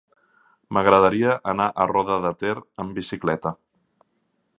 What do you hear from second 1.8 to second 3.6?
a Roda de Ter amb bicicleta.